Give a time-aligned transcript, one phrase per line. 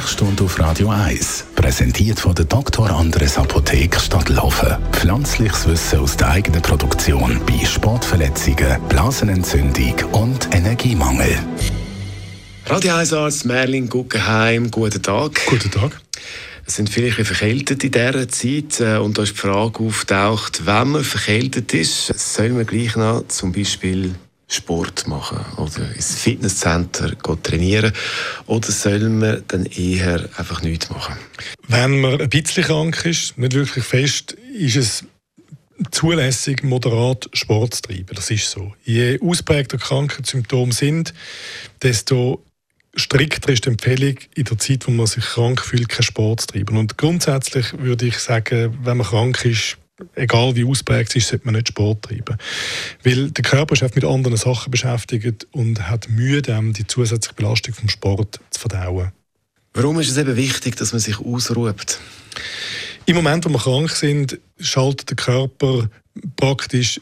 [0.00, 2.88] Sprechstunde auf Radio 1, präsentiert von der Dr.
[2.88, 4.78] Andres Apotheke Stadtlaufen.
[4.92, 11.38] Pflanzliches Wissen aus der eigenen Produktion bei Sportverletzungen, Blasenentzündung und Energiemangel.
[12.64, 15.38] Radio 1 Arzt Merlin Guggenheim, guten Tag.
[15.44, 16.00] Guten Tag.
[16.66, 20.88] Es sind vielleicht verkältet in dieser Zeit äh, und da ist die Frage auftaucht, wenn
[20.92, 24.14] man verkältet ist, soll man gleich noch zum Beispiel
[24.50, 27.92] Sport machen oder ins Fitnesscenter trainieren
[28.46, 31.16] oder soll man dann eher einfach nichts machen?
[31.68, 35.04] Wenn man ein bisschen krank ist, nicht wirklich fest, ist es
[35.92, 38.14] zulässig, moderat Sport zu treiben.
[38.14, 38.74] Das ist so.
[38.84, 41.14] Je ausprägter Krankheitssymptome sind,
[41.82, 42.44] desto
[42.94, 46.46] strikter ist die Empfehlung, in der Zeit, wo man sich krank fühlt, keinen Sport zu
[46.48, 46.76] treiben.
[46.76, 49.78] Und grundsätzlich würde ich sagen, wenn man krank ist,
[50.14, 52.36] egal wie ausprägt es ist, sollte man nicht Sport treiben.
[53.04, 57.88] Weil der Körper ist mit anderen Sachen beschäftigt und hat Mühe, die zusätzliche Belastung vom
[57.88, 59.12] Sport zu verdauen.
[59.74, 61.98] Warum ist es eben wichtig, dass man sich ausruht?
[63.06, 65.88] Im Moment, wo wir krank sind, schaltet der Körper
[66.36, 67.00] praktisch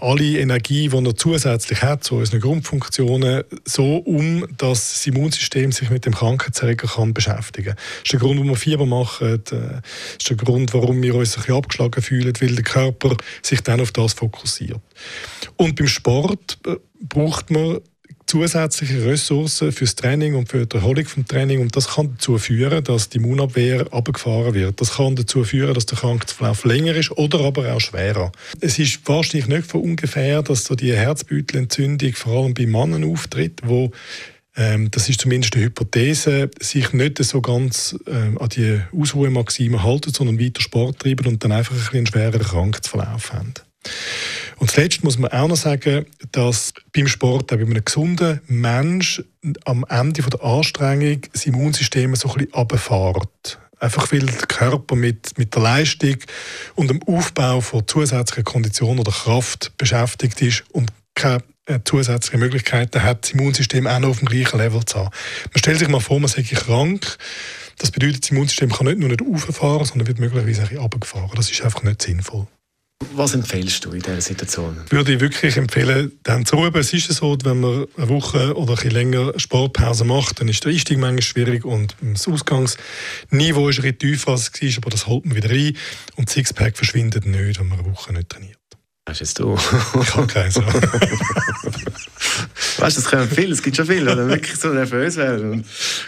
[0.00, 5.90] alle Energie, die er zusätzlich hat, so unsere Grundfunktionen, so um, dass das Immunsystem sich
[5.90, 7.76] mit dem Krankheitserreger kann beschäftigen kann.
[7.76, 9.42] Das ist der Grund, warum wir Fieber machen.
[9.44, 9.80] Das äh,
[10.18, 13.80] ist der Grund, warum wir uns ein bisschen abgeschlagen fühlen, weil der Körper sich dann
[13.80, 14.80] auf das fokussiert.
[15.56, 17.78] Und beim Sport äh, braucht man
[18.28, 22.84] zusätzliche Ressourcen fürs Training und für die Erholung vom Training und das kann dazu führen,
[22.84, 24.80] dass die Immunabwehr abgefahren wird.
[24.80, 28.30] Das kann dazu führen, dass der Krankheitsverlauf länger ist oder aber auch schwerer.
[28.60, 33.62] Es ist wahrscheinlich nicht von ungefähr, dass so die Herzbeutelentzündung vor allem bei Männern auftritt,
[33.64, 33.92] wo
[34.56, 40.12] ähm, das ist zumindest eine Hypothese, sich nicht so ganz ähm, an die Ausruhemaxime halten,
[40.12, 43.54] sondern weiter Sport treiben und dann einfach ein bisschen einen schwereren Krankheitsverlauf haben.
[44.78, 49.20] Zuletzt muss man auch noch sagen, dass beim Sport, auch bei einem gesunden Mensch,
[49.64, 53.18] am Ende der Anstrengung das Immunsystem so ein bisschen.
[53.80, 56.18] Einfach weil der Körper mit, mit der Leistung
[56.76, 63.02] und dem Aufbau von zusätzlichen Konditionen oder Kraft beschäftigt ist und keine äh, zusätzliche Möglichkeiten
[63.02, 65.10] hat, das Immunsystem auch noch auf dem gleichen Level zu haben.
[65.46, 67.18] Man stellt sich mal vor, man sei krank.
[67.78, 71.32] Das bedeutet, das Immunsystem kann nicht nur nicht auffahren, sondern wird möglicherweise ein bisschen runtergefahren.
[71.34, 72.46] Das ist einfach nicht sinnvoll.
[73.14, 74.76] Was empfehlst du in dieser Situation?
[74.90, 76.74] Würde ich wirklich empfehlen, dann zu ruhen.
[76.74, 80.64] Es ist so, wenn man eine Woche oder ein bisschen länger Sportpause macht, dann ist
[80.64, 84.90] der Einstieg manchmal schwierig und das Ausgangsniveau ist ein bisschen tiefer als es war, aber
[84.90, 85.76] das holt man wieder rein
[86.16, 88.58] und das Sixpack verschwindet nicht, wenn man eine Woche nicht trainiert.
[89.08, 89.54] Hast jetzt du?
[90.02, 90.60] ich habe keins.
[92.78, 95.64] Weißt du, es kommen viele, es gibt schon viele, die wirklich so nervös werden.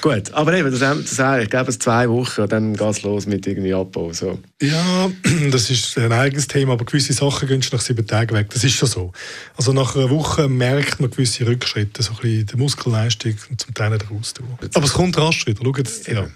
[0.00, 3.26] Gut, aber eben, das, das ich glaube, es zwei Wochen und dann geht es los
[3.26, 4.12] mit irgendwie Abbau.
[4.12, 4.38] So.
[4.62, 5.10] Ja,
[5.50, 8.48] das ist ein eigenes Thema, aber gewisse Sachen gehen nach sieben Tagen weg.
[8.50, 9.12] Das ist schon so.
[9.56, 13.74] Also nach einer Woche merkt man gewisse Rückschritte, so ein bisschen die Muskelleistung und zum
[13.74, 14.34] Teil nicht raus.
[14.74, 15.60] Aber es kommt rasch wieder.
[15.62, 16.26] Schau jetzt, ja,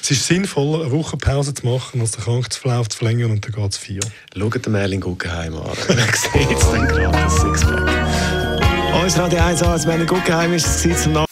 [0.00, 3.52] es ist sinnvoll, eine Woche Pause zu machen, als den Krankheitsverlauf zu verlängern und dann
[3.52, 4.00] geht es vier.
[4.36, 5.76] Schaut den Merlin Guggenheim an.
[5.88, 7.05] Er sieht es dann gerade.
[9.16, 11.24] Uns Radio 1 als meine Guggenheim ist zum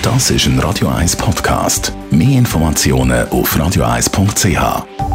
[0.00, 1.92] Das ist ein Radio 1 Podcast.
[2.10, 5.09] Mehr Informationen auf radio1.ch.